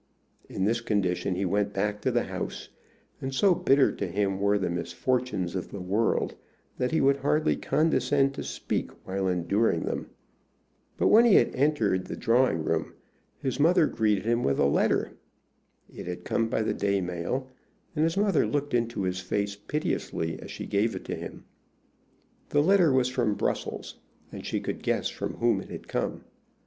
[0.49, 2.69] In this condition he went back to the house,
[3.21, 6.33] and so bitter to him were the misfortunes of the world
[6.79, 10.09] that he would hardly condescend to speak while enduring them.
[10.97, 12.93] But when he had entered the drawing room
[13.37, 15.11] his mother greeted him with a letter.
[15.87, 17.47] It had come by the day mail,
[17.95, 21.43] and his mother looked into his face piteously as she gave it to him.
[22.49, 23.99] The letter was from Brussels,
[24.31, 26.23] and she could guess from whom it had come.